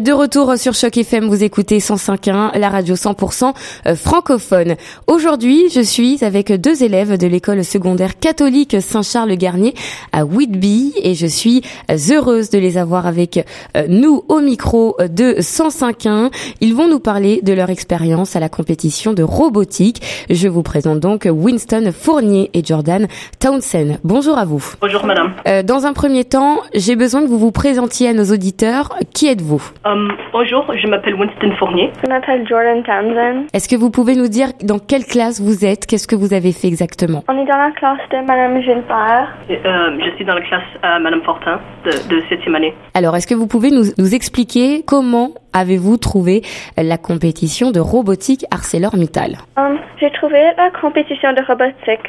[0.00, 3.52] De retour sur Choc FM, vous écoutez 105.1, la radio 100%
[3.86, 4.76] euh, francophone.
[5.06, 9.74] Aujourd'hui, je suis avec deux élèves de l'école secondaire catholique Saint-Charles-Garnier
[10.12, 11.60] à Whitby et je suis
[12.10, 13.44] heureuse de les avoir avec
[13.76, 16.30] euh, nous au micro de 105.1.
[16.62, 20.00] Ils vont nous parler de leur expérience à la compétition de robotique.
[20.30, 23.08] Je vous présente donc Winston Fournier et Jordan
[23.40, 23.98] Townsend.
[24.04, 24.64] Bonjour à vous.
[24.80, 25.34] Bonjour madame.
[25.46, 28.98] Euh, dans un premier temps, j'ai besoin que vous vous présentiez à nos auditeurs.
[29.12, 29.62] Qui êtes-vous?
[29.84, 31.90] Euh, bonjour, je m'appelle Winston Fournier.
[32.04, 33.46] Je m'appelle Jordan Townsend.
[33.52, 36.52] Est-ce que vous pouvez nous dire dans quelle classe vous êtes Qu'est-ce que vous avez
[36.52, 37.24] fait exactement?
[37.28, 39.36] On est dans la classe de Madame Gilbert.
[39.48, 42.74] Et, euh, je suis dans la classe à Madame Fortin de, de septième année.
[42.94, 46.42] Alors, est-ce que vous pouvez nous, nous expliquer comment avez-vous trouvé
[46.76, 49.38] la compétition de robotique ArcelorMittal?
[49.56, 52.06] Um, J'ai trouvé la compétition de robotique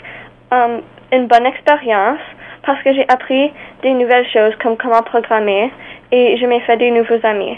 [0.51, 2.19] um, une bonne expérience
[2.65, 3.51] parce que j'ai appris
[3.81, 5.71] des nouvelles choses comme comment programmer
[6.13, 7.57] et je m'ai fait des nouveaux amis.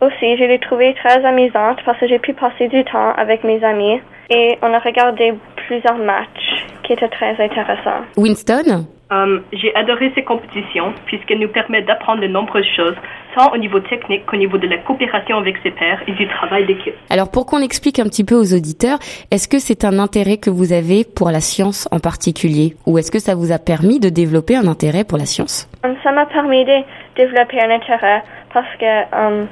[0.00, 3.62] Aussi, je l'ai trouvé très amusante parce que j'ai pu passer du temps avec mes
[3.64, 4.00] amis
[4.30, 5.34] et on a regardé
[5.66, 8.04] plusieurs matchs qui étaient très intéressants.
[8.16, 8.86] Winston?
[9.10, 12.94] Euh, J'ai adoré ces compétitions puisqu'elles nous permettent d'apprendre de nombreuses choses,
[13.34, 16.66] tant au niveau technique qu'au niveau de la coopération avec ses pairs et du travail
[16.66, 16.94] d'équipe.
[17.08, 18.98] Alors, pour qu'on explique un petit peu aux auditeurs,
[19.30, 22.76] est-ce que c'est un intérêt que vous avez pour la science en particulier?
[22.86, 25.68] Ou est-ce que ça vous a permis de développer un intérêt pour la science?
[25.84, 26.78] Um, ça m'a permis de
[27.18, 28.22] développer un intérêt
[28.54, 29.46] parce que um,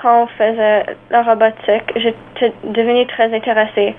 [0.00, 3.94] quand on faisait la robotique, j'étais devenue très intéressée.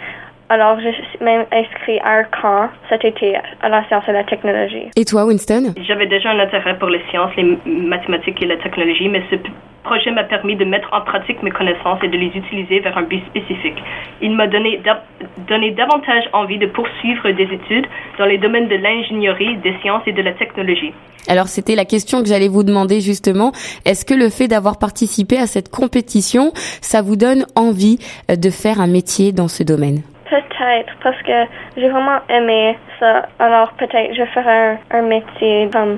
[0.51, 4.23] Alors, je suis même inscrit à un camp cet été à la science et la
[4.23, 4.87] technologie.
[4.95, 5.73] Et toi, Winston?
[5.87, 9.35] J'avais déjà un intérêt pour les sciences, les m- mathématiques et la technologie, mais ce
[9.35, 9.51] p-
[9.89, 13.05] projet m'a permis de mettre en pratique mes connaissances et de les utiliser vers un
[13.11, 13.79] but spécifique.
[14.21, 15.03] Il m'a donné, da-
[15.51, 17.87] donné davantage envie de poursuivre des études
[18.19, 20.93] dans les domaines de l'ingénierie, des sciences et de la technologie.
[21.27, 23.51] Alors, c'était la question que j'allais vous demander justement.
[23.85, 26.51] Est-ce que le fait d'avoir participé à cette compétition,
[26.81, 27.97] ça vous donne envie
[28.29, 29.99] euh, de faire un métier dans ce domaine?
[30.29, 31.37] Peut-être, parce que
[31.77, 33.27] j'ai vraiment aimé ça.
[33.39, 35.97] Alors, peut-être je ferai un, un métier comme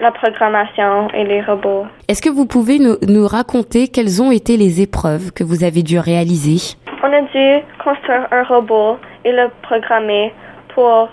[0.00, 1.86] la programmation et les robots.
[2.08, 5.82] Est-ce que vous pouvez nous, nous raconter quelles ont été les épreuves que vous avez
[5.82, 6.76] dû réaliser?
[7.02, 10.32] On a dû construire un robot et le programmer
[10.74, 11.08] pour...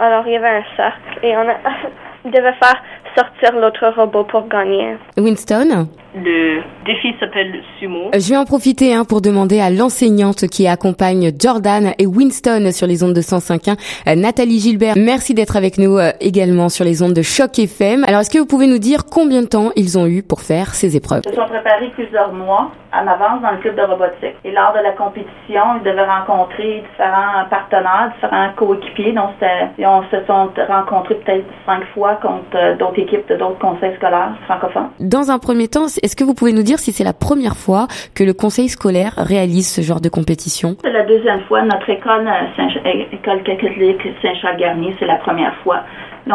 [0.00, 1.56] Alors, il y avait un cercle et on, a,
[2.24, 2.82] on devait faire
[3.16, 4.96] sortir l'autre robot pour gagner.
[5.16, 5.88] Winston?
[6.14, 8.06] Le défi s'appelle Sumo.
[8.12, 12.70] Euh, Je vais en profiter hein, pour demander à l'enseignante qui accompagne Jordan et Winston
[12.72, 13.76] sur les ondes de 105.1,
[14.08, 14.94] euh, Nathalie Gilbert.
[14.96, 18.02] Merci d'être avec nous euh, également sur les ondes de Choc FM.
[18.08, 20.74] Alors, est-ce que vous pouvez nous dire combien de temps ils ont eu pour faire
[20.74, 21.22] ces épreuves?
[21.26, 24.34] Ils se sont préparés plusieurs mois en avance dans le club de robotique.
[24.44, 29.12] Et lors de la compétition, ils devaient rencontrer différents partenaires, différents coéquipiers.
[29.12, 33.36] Donc, c'était- ils ont- se sont rencontrés peut-être cinq fois contre euh, d'autres équipes de
[33.36, 34.88] d'autres conseils scolaires francophones.
[34.98, 37.86] Dans un premier temps, est-ce que vous pouvez nous dire si c'est la première fois
[38.14, 40.76] que le conseil scolaire réalise ce genre de compétition?
[40.82, 41.62] C'est la deuxième fois.
[41.62, 45.82] Notre école, euh, école catholique Saint-Charles-Garnier, c'est la première fois.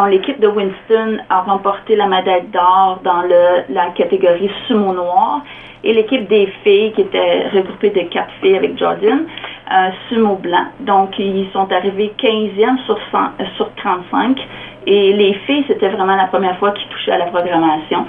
[0.08, 5.42] L'équipe de Winston a remporté la médaille d'or dans le, la catégorie sumo noir.
[5.84, 9.24] Et l'équipe des filles, qui était regroupée de quatre filles avec Jordan,
[9.72, 10.66] euh, sumo blanc.
[10.80, 14.38] Donc, ils sont arrivés 15e sur, 100, euh, sur 35.
[14.86, 18.06] Et les filles, c'était vraiment la première fois qu'ils touchaient à la programmation.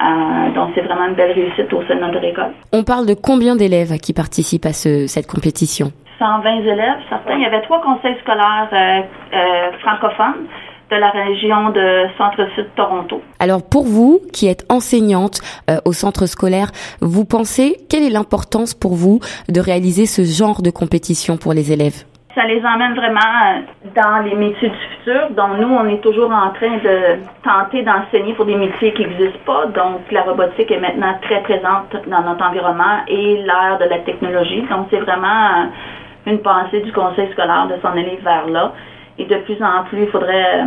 [0.00, 2.52] Euh, donc, c'est vraiment une belle réussite au sein de notre école.
[2.72, 5.92] On parle de combien d'élèves qui participent à ce- cette compétition?
[6.18, 7.34] 120 élèves, certains.
[7.36, 9.00] Il y avait trois conseils scolaires euh,
[9.36, 10.46] euh, francophones
[10.90, 13.22] de la région de Centre-Sud Toronto.
[13.38, 15.40] Alors pour vous, qui êtes enseignante
[15.70, 20.62] euh, au centre scolaire, vous pensez quelle est l'importance pour vous de réaliser ce genre
[20.62, 22.04] de compétition pour les élèves?
[22.40, 23.60] Ça les emmène vraiment euh,
[23.94, 25.28] dans les métiers du futur.
[25.32, 29.44] Donc nous, on est toujours en train de tenter d'enseigner pour des métiers qui n'existent
[29.44, 29.66] pas.
[29.66, 34.62] Donc la robotique est maintenant très présente dans notre environnement et l'ère de la technologie.
[34.70, 38.72] Donc c'est vraiment euh, une pensée du conseil scolaire de s'en aller vers là.
[39.18, 40.64] Et de plus en plus, il faudrait, euh,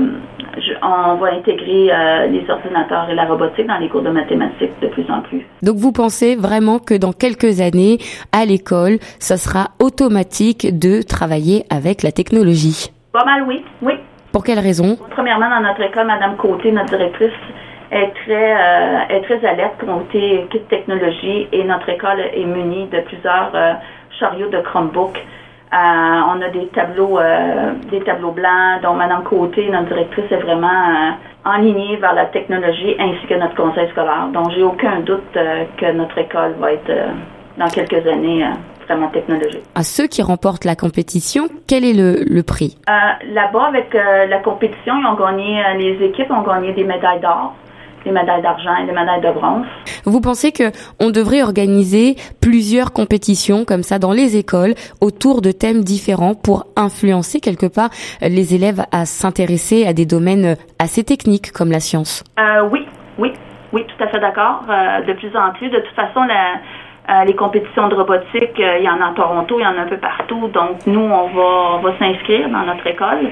[0.57, 4.71] je- on va intégrer euh, les ordinateurs et la robotique dans les cours de mathématiques
[4.81, 5.41] de plus en plus.
[5.63, 7.97] Donc vous pensez vraiment que dans quelques années,
[8.31, 12.91] à l'école, ça sera automatique de travailler avec la technologie?
[13.11, 13.93] Pas mal, oui, oui.
[14.31, 14.97] Pour quelle raison?
[15.11, 17.31] Premièrement, dans notre école, Madame Côté, notre directrice,
[17.91, 22.99] est très, euh, est très alerte côté kit technologie et notre école est munie de
[23.01, 23.73] plusieurs euh,
[24.19, 25.15] chariots de Chromebook.
[25.73, 30.37] Euh, on a des tableaux, euh, des tableaux blancs, dont Madame Côté, notre directrice, est
[30.37, 34.27] vraiment euh, enlignée vers la technologie ainsi que notre conseil scolaire.
[34.31, 36.91] Donc, j'ai aucun doute que notre école va être,
[37.57, 38.45] dans quelques années,
[38.87, 39.63] vraiment technologique.
[39.75, 42.77] À ceux qui remportent la compétition, quel est le, le prix?
[42.89, 46.83] Euh, Là-bas, avec euh, la compétition, ils ont gagné, euh, les équipes ont gagné des
[46.83, 47.55] médailles d'or.
[48.05, 49.65] Les médailles d'argent et les médailles de bronze.
[50.05, 55.51] Vous pensez que on devrait organiser plusieurs compétitions comme ça dans les écoles autour de
[55.51, 57.89] thèmes différents pour influencer quelque part
[58.21, 62.23] les élèves à s'intéresser à des domaines assez techniques comme la science?
[62.39, 62.85] Euh, Oui,
[63.17, 63.31] oui,
[63.71, 64.61] oui, tout à fait d'accord.
[64.69, 66.55] Euh, de plus en plus, de toute façon, la,
[67.09, 69.77] euh, les compétitions de robotique, euh, il y en a à Toronto, il y en
[69.77, 70.47] a un peu partout.
[70.47, 73.29] Donc, nous, on va, on va s'inscrire dans notre école.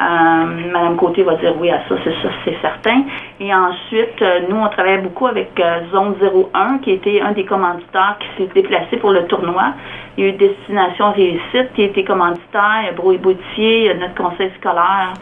[0.00, 3.02] Euh, Madame Côté va dire oui à ça, c'est ça, c'est certain.
[3.38, 6.14] Et ensuite, euh, nous, on travaille beaucoup avec euh, Zone
[6.54, 9.74] 01, qui était un des commanditaires qui s'est déplacé pour le tournoi.
[10.16, 15.12] Il y a eu Destination Réussite, qui été commanditaire, Brouille Boutier, notre conseil scolaire.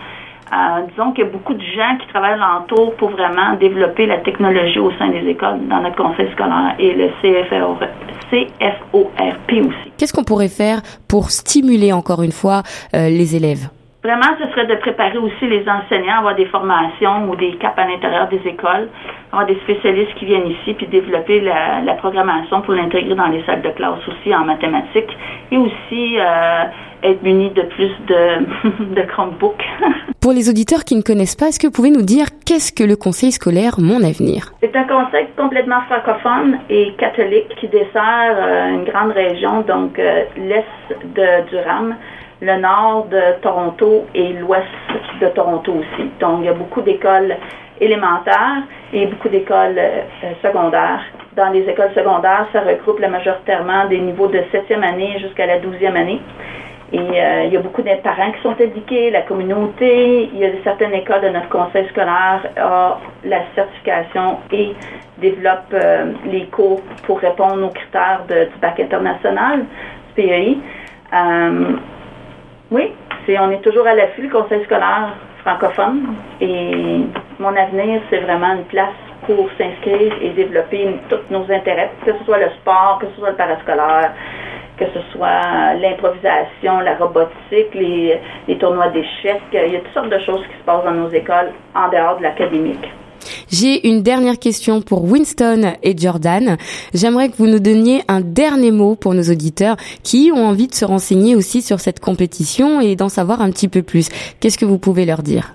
[0.52, 4.19] Euh, disons qu'il y a beaucoup de gens qui travaillent l'entour pour vraiment développer la
[4.19, 7.82] technologie au sein des écoles dans notre conseil scolaire et le CFORP
[9.50, 9.92] aussi.
[9.98, 12.62] Qu'est-ce qu'on pourrait faire pour stimuler encore une fois
[12.94, 13.69] euh, les élèves?
[14.08, 17.78] Vraiment, ce serait de préparer aussi les enseignants à avoir des formations ou des caps
[17.78, 18.88] à l'intérieur des écoles,
[19.31, 23.44] avoir des spécialistes qui viennent ici, puis développer la, la programmation pour l'intégrer dans les
[23.44, 25.14] salles de classe aussi en mathématiques,
[25.50, 26.64] et aussi euh,
[27.02, 29.62] être muni de plus de, de Chromebook.
[30.22, 32.84] Pour les auditeurs qui ne connaissent pas, est-ce que vous pouvez nous dire qu'est-ce que
[32.84, 34.52] le Conseil scolaire Mon Avenir?
[34.60, 40.25] C'est un conseil complètement francophone et catholique qui dessert euh, une grande région, donc euh,
[40.37, 40.64] l'est
[41.14, 41.94] de Durham
[42.40, 44.64] le nord de Toronto et l'ouest
[45.20, 46.11] de Toronto aussi.
[46.20, 47.37] Donc, il y a beaucoup d'écoles
[47.81, 48.62] élémentaires
[48.93, 50.02] et beaucoup d'écoles euh,
[50.43, 51.00] secondaires.
[51.37, 55.58] Dans les écoles secondaires, ça regroupe la majoritairement des niveaux de septième année jusqu'à la
[55.58, 56.20] douzième année.
[56.90, 60.31] Et euh, il y a beaucoup de parents qui sont éduqués, la communauté.
[60.32, 64.75] Il y a certaines écoles de notre conseil scolaire a la certification et
[65.19, 69.61] développe euh, les cours pour répondre aux critères de, du bac international,
[70.17, 70.56] du PEI.
[72.70, 72.93] Oui,
[73.25, 76.17] c'est on est toujours à l'affût, le conseil scolaire francophone.
[76.41, 77.00] Et
[77.38, 78.94] mon avenir, c'est vraiment une place
[79.25, 83.31] pour s'inscrire et développer tous nos intérêts, que ce soit le sport, que ce soit
[83.31, 84.12] le parascolaire,
[84.76, 89.41] que ce soit l'improvisation, la robotique, les, les tournois d'échecs.
[89.53, 92.19] Il y a toutes sortes de choses qui se passent dans nos écoles en dehors
[92.19, 92.87] de l'académique.
[93.50, 96.58] J'ai une dernière question pour Winston et Jordan.
[96.92, 100.74] J'aimerais que vous nous donniez un dernier mot pour nos auditeurs qui ont envie de
[100.74, 104.10] se renseigner aussi sur cette compétition et d'en savoir un petit peu plus.
[104.40, 105.54] Qu'est-ce que vous pouvez leur dire?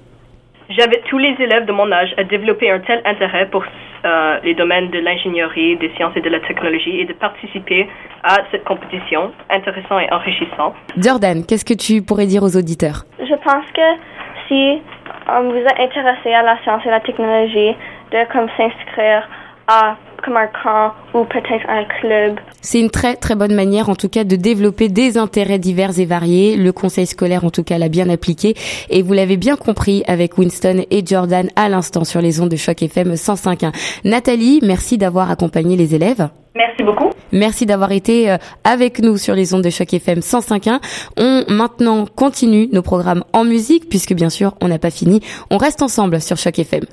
[0.69, 4.55] J'invite tous les élèves de mon âge à développer un tel intérêt pour euh, les
[4.55, 7.87] domaines de l'ingénierie, des sciences et de la technologie et de participer
[8.23, 10.73] à cette compétition intéressant et enrichissant.
[10.97, 13.05] Jordan, qu'est-ce que tu pourrais dire aux auditeurs?
[13.19, 13.87] Je pense que
[14.47, 14.81] si
[15.27, 17.75] um, vous êtes intéressé à la science et la technologie,
[18.11, 19.27] de comme s'inscrire
[19.67, 22.39] à comme un camp ou peut-être un club.
[22.61, 26.05] C'est une très très bonne manière en tout cas de développer des intérêts divers et
[26.05, 26.55] variés.
[26.55, 28.55] Le conseil scolaire en tout cas l'a bien appliqué
[28.89, 32.55] et vous l'avez bien compris avec Winston et Jordan à l'instant sur les ondes de
[32.55, 33.73] choc FM 105.1.
[34.05, 36.29] Nathalie, merci d'avoir accompagné les élèves.
[36.55, 37.09] Merci beaucoup.
[37.31, 40.79] Merci d'avoir été euh, avec nous sur les ondes de choc FM 105.1.
[41.17, 45.21] On maintenant continue nos programmes en musique puisque bien sûr on n'a pas fini.
[45.49, 46.83] On reste ensemble sur choc FM.